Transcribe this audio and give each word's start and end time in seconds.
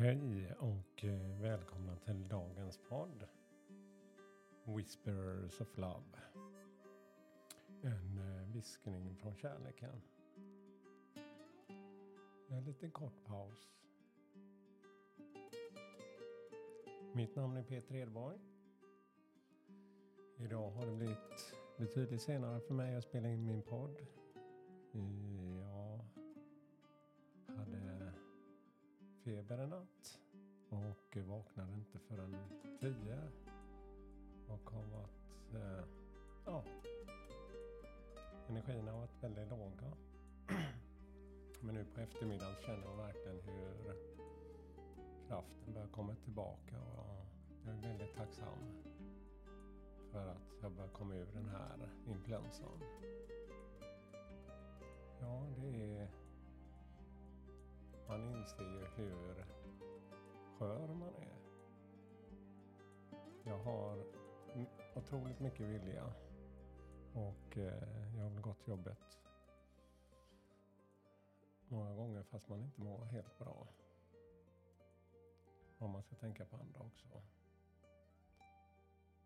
Hej 0.00 0.52
och 0.58 1.04
eh, 1.04 1.40
välkomna 1.40 1.96
till 1.96 2.28
dagens 2.28 2.78
podd. 2.88 3.24
Whispers 4.64 5.60
of 5.60 5.78
Love. 5.78 6.18
En 7.82 8.18
eh, 8.18 8.54
viskning 8.54 9.16
från 9.16 9.36
kärleken. 9.36 10.00
En 12.48 12.64
liten 12.64 12.90
kort 12.90 13.24
paus. 13.24 13.70
Mitt 17.14 17.36
namn 17.36 17.56
är 17.56 17.62
Peter 17.62 17.94
Edborg. 17.94 18.38
Idag 20.36 20.70
har 20.70 20.86
det 20.86 20.92
blivit 20.92 21.54
betydligt 21.78 22.22
senare 22.22 22.60
för 22.60 22.74
mig 22.74 22.96
att 22.96 23.04
spela 23.04 23.28
in 23.28 23.44
min 23.44 23.62
podd. 23.62 23.96
Eh, 24.92 25.60
ja, 25.60 25.77
feber 29.28 29.58
en 29.58 29.70
natt 29.70 30.20
och 30.68 31.16
vaknade 31.16 31.72
inte 31.72 31.98
förrän 31.98 32.36
tio. 32.80 33.18
Och 34.48 34.70
har 34.70 34.82
varit, 34.82 35.54
eh, 35.54 35.84
ja, 36.46 36.64
energin 38.48 38.88
har 38.88 38.98
varit 38.98 39.22
väldigt 39.22 39.48
låga. 39.50 39.92
Men 41.60 41.74
nu 41.74 41.84
på 41.94 42.00
eftermiddagen 42.00 42.54
känner 42.66 42.84
jag 42.84 42.96
verkligen 42.96 43.40
hur 43.40 43.94
kraften 45.28 45.74
börjar 45.74 45.88
komma 45.88 46.14
tillbaka 46.14 46.80
och 46.80 47.26
jag 47.64 47.74
är 47.74 47.82
väldigt 47.82 48.14
tacksam 48.14 48.58
för 50.12 50.26
att 50.28 50.62
jag 50.62 50.72
börjar 50.72 50.90
komma 50.90 51.14
ur 51.14 51.26
den 51.34 51.48
här 51.48 51.88
influensan. 52.06 52.82
Ja, 55.20 55.46
det 55.56 55.98
är... 55.98 56.27
Man 58.08 58.24
inser 58.24 58.62
ju 58.62 58.86
hur 58.96 59.44
skör 60.58 60.94
man 60.94 61.14
är. 61.14 61.38
Jag 63.44 63.58
har 63.58 64.04
otroligt 64.94 65.40
mycket 65.40 65.66
vilja 65.68 66.12
och 67.14 67.58
eh, 67.58 68.16
jag 68.16 68.22
har 68.22 68.30
väl 68.30 68.40
gått 68.40 68.68
jobbet 68.68 69.18
många 71.68 71.94
gånger 71.94 72.22
fast 72.22 72.48
man 72.48 72.62
inte 72.62 72.80
mår 72.80 73.04
helt 73.04 73.38
bra. 73.38 73.66
Om 75.78 75.90
man 75.90 76.02
ska 76.02 76.16
tänka 76.16 76.44
på 76.44 76.56
andra 76.56 76.80
också. 76.80 77.22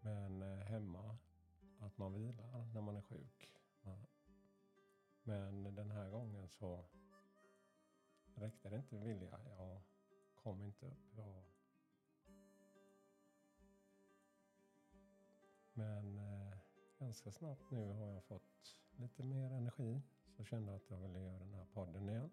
Men 0.00 0.42
eh, 0.42 0.58
hemma, 0.58 1.16
att 1.80 1.98
man 1.98 2.12
vilar 2.12 2.66
när 2.74 2.80
man 2.80 2.96
är 2.96 3.02
sjuk. 3.02 3.50
Men 5.22 5.74
den 5.74 5.90
här 5.90 6.10
gången 6.10 6.48
så 6.48 6.84
räckte 8.34 8.68
det 8.68 8.76
inte 8.76 8.96
vilja. 8.96 9.40
Jag 9.58 9.80
kom 10.34 10.62
inte 10.62 10.86
upp. 10.86 11.16
Jag... 11.16 11.44
Men 15.72 16.18
eh, 16.18 16.56
ganska 16.98 17.32
snabbt 17.32 17.70
nu 17.70 17.92
har 17.92 18.06
jag 18.06 18.24
fått 18.24 18.76
lite 18.96 19.22
mer 19.22 19.50
energi. 19.50 20.02
Så 20.36 20.44
kände 20.44 20.72
jag 20.72 20.76
att 20.76 20.90
jag 20.90 20.98
ville 20.98 21.20
göra 21.20 21.38
den 21.38 21.54
här 21.54 21.66
podden 21.72 22.08
igen. 22.08 22.30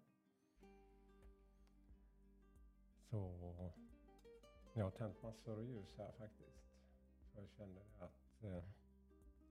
Så 3.10 3.54
jag 4.74 4.84
har 4.84 4.90
tänt 4.90 5.22
massor 5.22 5.52
av 5.52 5.64
ljus 5.64 5.94
här 5.98 6.12
faktiskt. 6.12 6.62
För 7.32 7.40
jag 7.40 7.50
kände 7.50 7.80
att 7.98 8.44
eh, 8.44 8.64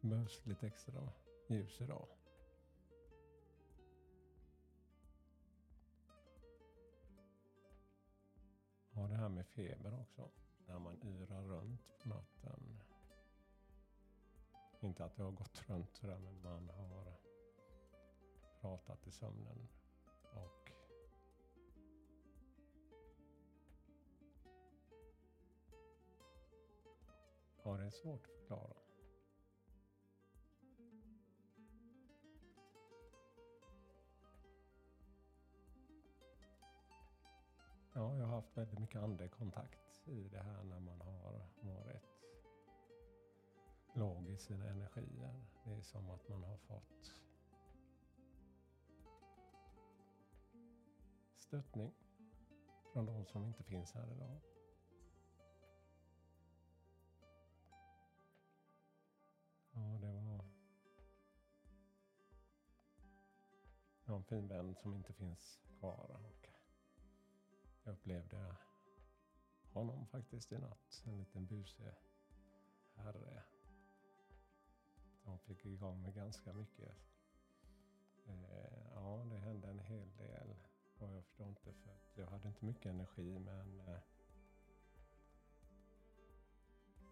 det 0.01 0.07
behövs 0.07 0.45
lite 0.45 0.67
extra 0.67 1.09
ljus 1.47 1.81
idag. 1.81 2.07
Med 9.31 9.45
feber 9.45 9.99
också. 9.99 10.29
När 10.67 10.79
man 10.79 11.03
yrar 11.03 11.41
runt 11.41 11.99
på 11.99 12.09
natten. 12.09 12.81
Inte 14.79 15.05
att 15.05 15.15
det 15.15 15.23
har 15.23 15.31
gått 15.31 15.69
runt 15.69 15.95
sådär, 15.95 16.19
men 16.19 16.41
man 16.41 16.69
har 16.69 17.13
pratat 18.61 19.07
i 19.07 19.11
sömnen. 19.11 19.67
Och 20.33 20.71
Ja, 27.63 27.77
det 27.77 27.85
är 27.85 27.89
svårt 27.89 28.27
att 28.27 28.33
förklara. 28.33 28.80
Ja, 37.93 38.17
jag 38.17 38.25
har 38.25 38.35
haft 38.35 38.57
väldigt 38.57 38.79
mycket 38.79 39.01
andekontakt 39.01 40.07
i 40.07 40.29
det 40.29 40.41
här 40.41 40.63
när 40.63 40.79
man 40.79 41.01
har 41.01 41.47
varit 41.61 42.03
låg 43.93 44.27
i 44.27 44.37
sina 44.37 44.69
energier. 44.69 45.45
Det 45.63 45.73
är 45.73 45.81
som 45.81 46.09
att 46.09 46.29
man 46.29 46.43
har 46.43 46.57
fått 46.57 47.13
stöttning 51.35 51.93
från 52.93 53.05
de 53.05 53.25
som 53.25 53.45
inte 53.45 53.63
finns 53.63 53.93
här 53.93 54.11
idag. 54.11 54.41
Ja, 59.73 59.97
det 60.01 60.11
var 60.11 60.21
en 64.17 64.23
fin 64.23 64.47
vän 64.47 64.75
som 64.75 64.93
inte 64.93 65.13
finns 65.13 65.59
kvar. 65.79 66.11
Och 66.11 66.50
upplevde 68.01 68.55
honom 69.73 70.05
faktiskt 70.05 70.51
i 70.51 70.57
natt. 70.57 71.03
En 71.05 71.17
liten 71.17 71.45
busig 71.45 71.93
herre. 72.95 73.43
De 75.23 75.39
fick 75.39 75.65
igång 75.65 76.01
mig 76.01 76.11
ganska 76.13 76.53
mycket. 76.53 76.95
Eh, 78.27 78.93
ja, 78.93 79.25
det 79.29 79.37
hände 79.37 79.67
en 79.67 79.79
hel 79.79 80.17
del. 80.17 80.55
Och 80.99 81.13
jag 81.13 81.23
förstår 81.23 81.47
inte 81.47 81.61
för 81.61 81.91
att 81.91 82.17
jag 82.17 82.27
hade 82.27 82.47
inte 82.47 82.65
mycket 82.65 82.85
energi 82.85 83.39
men 83.39 83.79
eh, 83.79 83.99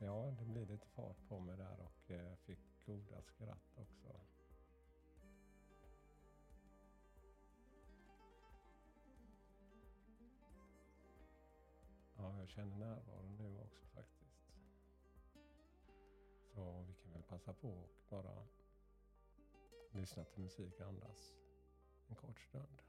Ja, 0.01 0.35
det 0.39 0.45
blev 0.45 0.69
lite 0.69 0.88
fart 0.88 1.27
på 1.27 1.39
mig 1.39 1.57
där 1.57 1.79
och 1.79 2.11
eh, 2.11 2.35
fick 2.35 2.85
goda 2.85 3.21
skratt 3.21 3.77
också. 3.77 4.19
Känner 12.50 12.76
närvaro 12.76 13.30
nu 13.38 13.58
också 13.58 13.86
faktiskt. 13.86 14.54
Så 16.54 16.84
vi 16.88 16.94
kan 16.94 17.12
väl 17.12 17.24
passa 17.24 17.54
på 17.54 17.70
och 17.70 17.90
bara 18.10 18.48
lyssna 19.92 20.24
till 20.24 20.44
musik 20.44 20.80
och 20.80 20.88
andas 20.88 21.34
en 22.08 22.16
kort 22.16 22.40
stund. 22.40 22.82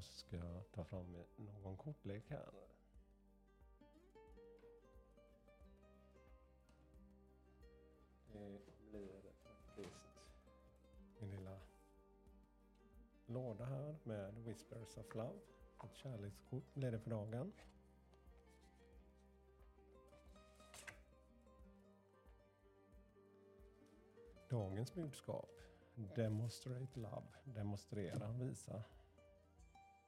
Jag 0.00 0.04
ska 0.04 0.62
ta 0.74 0.84
fram 0.84 1.24
någon 1.36 1.76
kortlek 1.76 2.30
här. 2.30 2.50
Det 8.32 8.60
blir 8.90 9.22
faktiskt 9.42 9.96
min 11.18 11.30
lilla 11.30 11.60
låda 13.26 13.64
här 13.64 13.96
med 14.04 14.34
Whispers 14.34 14.98
of 14.98 15.14
Love. 15.14 15.40
Ett 15.84 15.94
kärlekskort 15.94 16.74
blir 16.74 16.92
det 16.92 16.98
för 17.00 17.10
dagen. 17.10 17.52
Dagens 24.48 24.94
budskap. 24.94 25.50
Demonstrate 25.94 27.00
love. 27.00 27.26
Demonstrera, 27.44 28.32
visa 28.32 28.84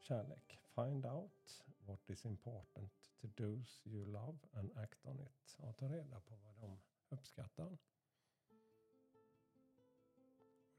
kärlek. 0.03 0.59
Find 0.75 1.07
out 1.07 1.65
what 1.87 2.11
is 2.11 2.25
important 2.25 2.93
to 3.21 3.29
those 3.37 3.81
you 3.85 4.05
love 4.05 4.39
and 4.53 4.79
act 4.79 5.07
on 5.07 5.21
it. 5.21 5.57
Och 5.59 5.77
ta 5.77 5.89
reda 5.89 6.21
på 6.21 6.37
vad 6.37 6.57
de 6.61 6.81
uppskattar. 7.09 7.79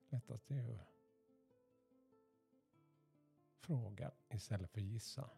Lättast 0.10 0.52
är 0.52 0.56
ju 0.56 0.80
fråga 3.60 4.12
istället 4.30 4.72
för 4.72 4.82
gissa. 4.82 5.30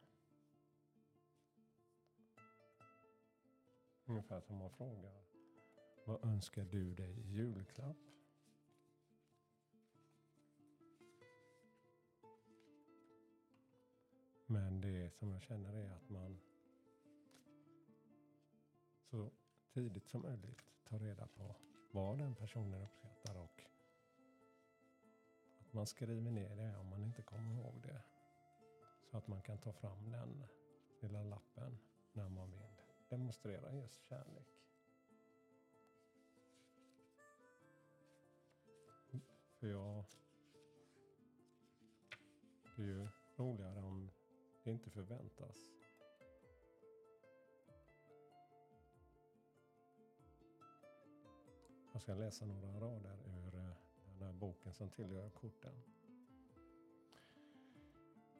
Ungefär 4.05 4.41
som 4.41 4.57
man 4.57 4.69
frågar 4.69 5.23
vad 6.05 6.25
önskar 6.25 6.65
du 6.65 6.93
dig 6.93 7.19
i 7.19 7.27
julklapp? 7.27 8.14
Men 14.55 14.81
det 14.81 15.13
som 15.13 15.31
jag 15.31 15.41
känner 15.41 15.73
är 15.73 15.91
att 15.91 16.09
man 16.09 16.39
så 18.99 19.31
tidigt 19.73 20.07
som 20.07 20.21
möjligt 20.21 20.61
tar 20.89 20.99
reda 20.99 21.27
på 21.27 21.55
vad 21.91 22.17
den 22.17 22.35
personen 22.35 22.81
uppskattar 22.81 23.35
och 23.35 23.63
att 25.59 25.73
man 25.73 25.87
skriver 25.87 26.31
ner 26.31 26.55
det 26.55 26.77
om 26.77 26.89
man 26.89 27.03
inte 27.03 27.21
kommer 27.21 27.53
ihåg 27.53 27.81
det. 27.81 28.01
Så 29.11 29.17
att 29.17 29.27
man 29.27 29.41
kan 29.41 29.57
ta 29.57 29.73
fram 29.73 30.11
den 30.11 30.45
lilla 31.01 31.23
lappen 31.23 31.77
när 32.13 32.29
man 32.29 32.51
vill 32.51 32.81
demonstrera 33.09 33.73
just 33.73 34.03
kärlek. 34.03 34.47
För 39.59 39.67
jag... 39.67 40.05
Det 42.75 42.81
är 42.81 42.87
ju 42.87 43.07
roligare 43.37 43.81
inte 44.71 44.89
förväntas. 44.89 45.67
Jag 51.93 52.01
ska 52.01 52.13
läsa 52.13 52.45
några 52.45 52.79
rader 52.79 53.17
ur 53.25 53.55
eh, 53.55 53.69
den 54.19 54.27
här 54.27 54.33
boken 54.33 54.73
som 54.73 54.89
tillhör 54.89 55.29
korten. 55.29 55.73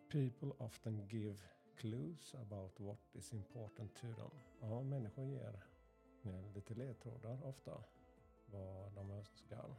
People 0.09 0.65
often 0.65 1.07
give 1.07 1.39
clues 1.75 2.35
about 2.35 2.79
what 2.79 3.15
is 3.15 3.33
important 3.33 3.95
to 3.95 4.07
them. 4.07 4.31
Ja, 4.61 4.83
människor 4.83 5.25
ger 5.25 5.63
lite 6.55 6.73
ledtrådar 6.73 7.45
ofta 7.45 7.83
vad 8.45 8.93
de 8.93 9.11
önskar. 9.11 9.75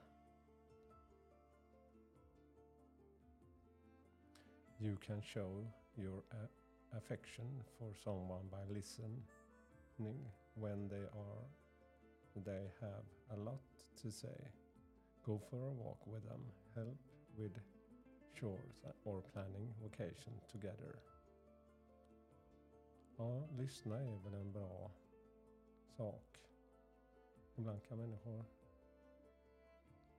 You 4.78 4.96
can 4.96 5.22
show 5.22 5.66
your 5.96 6.22
uh, 6.32 6.96
affection 6.96 7.64
for 7.78 7.92
someone 8.04 8.48
by 8.50 8.64
listening 8.74 9.22
when 10.54 10.88
they 10.88 11.04
are 11.04 11.44
they 12.44 12.70
have 12.80 13.06
a 13.30 13.36
lot 13.36 13.62
to 14.02 14.10
say. 14.10 14.36
Go 15.24 15.40
for 15.50 15.56
a 15.56 15.72
walk 15.72 16.06
with 16.06 16.24
them. 16.24 16.42
Help 16.74 16.98
with 17.36 17.58
chores 18.38 18.84
or 19.04 19.22
planning 19.32 19.74
vacation 19.82 20.32
together. 20.52 20.98
Ja, 23.18 23.48
lyssna 23.58 23.98
är 23.98 24.18
väl 24.24 24.34
en 24.34 24.52
bra 24.52 24.90
sak. 25.96 26.38
Ibland 27.54 27.82
kan 27.82 27.98
människor 27.98 28.44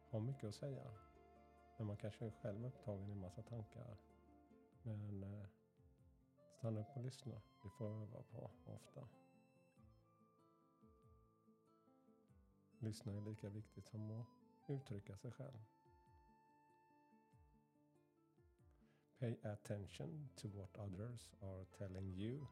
ha 0.10 0.20
mycket 0.20 0.44
att 0.44 0.56
säga. 0.56 0.84
Men 1.78 1.88
man 1.88 1.98
kanske 1.98 2.26
är 2.26 2.32
själv 2.32 2.66
upptagen 2.66 3.10
i 3.10 3.12
en 3.12 3.20
massa 3.20 3.42
tankar. 3.42 3.98
Men 4.84 5.24
eh, 5.24 5.46
stanna 6.58 6.80
upp 6.80 6.98
och 6.98 7.04
lyssna. 7.04 7.42
Det 7.64 7.70
får 7.70 7.88
jag 7.88 8.02
öva 8.02 8.24
på 8.24 8.52
ofta. 8.66 9.08
Lyssna 12.80 13.14
är 13.14 13.22
lika 13.22 13.50
viktigt 13.50 13.88
som 13.88 14.12
att 14.12 14.28
uttrycka 14.68 15.18
sig 15.18 15.32
själv. 15.32 15.66
Pay 19.20 19.38
attention 19.44 20.30
to 20.36 20.48
what 20.48 20.78
others 20.78 21.34
are 21.42 21.66
telling 21.66 22.14
you 22.14 22.48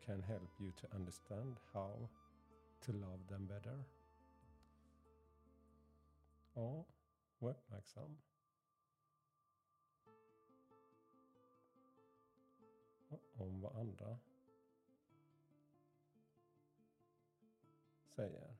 can 0.00 0.22
help 0.22 0.60
you 0.60 0.72
to 0.72 0.86
understand 0.96 1.56
how 1.72 2.08
to 2.80 2.92
love 2.92 3.26
them 3.28 3.46
better. 3.46 3.84
Ja, 6.54 6.84
var 7.38 7.50
uppmärksam. 7.50 8.18
Om 13.34 13.60
vad 13.60 13.76
andra 13.76 14.18
säger 18.06 18.56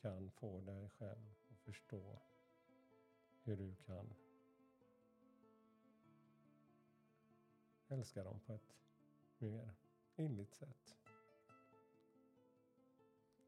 kan 0.00 0.30
få 0.30 0.60
dig 0.60 0.88
själv 0.88 1.34
att 1.48 1.60
förstå 1.60 2.18
hur 3.42 3.56
du 3.56 3.74
kan 3.74 4.14
älska 7.88 8.24
dem 8.24 8.40
på 8.40 8.52
ett 8.54 8.76
mer 9.38 9.74
inligt 10.16 10.54
sätt. 10.54 10.96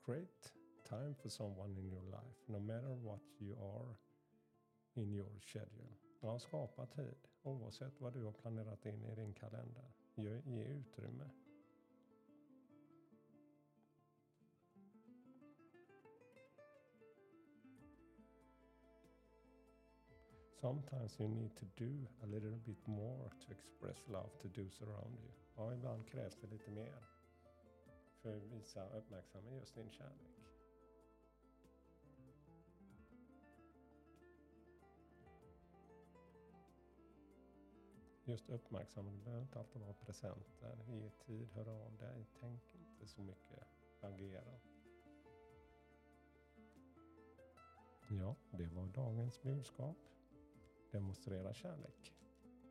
Create 0.05 0.49
time 0.85 1.15
for 1.15 1.29
someone 1.29 1.81
in 1.81 1.93
your 1.93 2.03
life, 2.03 2.53
no 2.53 2.59
matter 2.59 2.95
what 2.95 3.23
you 3.41 3.57
are 3.59 3.97
in 4.95 5.13
your 5.13 5.41
schedule. 5.41 5.95
Ja, 6.21 6.39
skapa 6.39 6.87
tid 6.87 7.29
oavsett 7.43 8.01
vad 8.01 8.13
du 8.13 8.25
har 8.25 8.33
planerat 8.33 8.87
in 8.87 9.05
i 9.05 9.15
din 9.15 9.35
kalender. 9.35 9.93
Ge, 10.17 10.43
ge 10.45 10.65
utrymme. 10.65 11.31
Sometimes 20.61 21.21
you 21.21 21.29
need 21.29 21.55
to 21.57 21.65
do 21.77 22.09
a 22.23 22.27
little 22.27 22.59
bit 22.67 22.89
more 22.89 23.31
to 23.41 23.53
express 23.53 24.09
love 24.09 24.31
to 24.41 24.49
those 24.49 24.85
around 24.85 25.19
you. 25.19 25.31
Ja, 25.57 25.75
ibland 25.75 26.07
krävs 26.09 26.37
det 26.41 26.47
lite 26.47 26.71
mer 26.71 27.03
för 28.23 28.37
att 28.37 28.43
visa 28.43 28.89
uppmärksamhet 28.89 29.61
just 29.61 29.75
din 29.75 29.91
kärlek. 29.91 30.56
Just 38.29 38.51
uppmärksamma. 38.51 39.11
Du 39.11 39.19
behöver 39.19 39.43
inte 39.43 39.59
alltid 39.59 39.83
vara 39.83 39.93
presenter. 39.93 40.79
Ge 40.87 41.11
tid, 41.11 41.49
hör 41.55 41.69
av 41.69 41.97
dig, 41.97 42.27
tänk 42.41 42.75
inte 42.75 43.07
så 43.07 43.21
mycket, 43.21 43.65
agera. 44.01 44.61
Ja, 48.11 48.37
det 48.51 48.67
var 48.67 48.87
dagens 48.87 49.43
budskap. 49.43 49.97
Demonstrera 50.93 51.55
kärlek. 51.55 52.13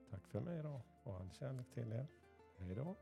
Tack 0.10 0.28
för 0.28 0.40
mig 0.40 0.60
idag 0.60 0.82
och 1.04 1.16
all 1.20 1.32
kärlek 1.32 1.72
till 1.72 1.94
er. 1.94 2.08
Hej 2.58 2.76
då! 2.76 2.96